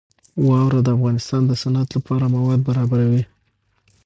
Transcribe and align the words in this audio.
واوره 0.47 0.79
د 0.83 0.87
افغانستان 0.97 1.41
د 1.45 1.51
صنعت 1.61 1.89
لپاره 1.97 2.25
مواد 2.35 2.59
برابروي. 2.67 3.23